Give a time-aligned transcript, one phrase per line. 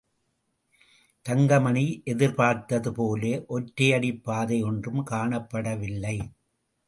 [1.25, 3.23] தங்கமணி எதிர்பார்த்தது போல
[3.49, 6.17] ஒற்றையடிப் பாதையொன்றும் காணப்படவில்லை.